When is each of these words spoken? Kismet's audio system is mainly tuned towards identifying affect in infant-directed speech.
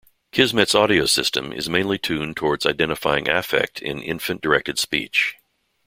Kismet's 0.31 0.73
audio 0.73 1.05
system 1.05 1.53
is 1.53 1.69
mainly 1.69 1.99
tuned 1.99 2.35
towards 2.35 2.65
identifying 2.65 3.29
affect 3.29 3.79
in 3.83 3.99
infant-directed 3.99 4.79
speech. 4.79 5.35